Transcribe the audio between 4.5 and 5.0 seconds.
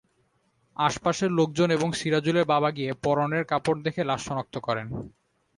করেন।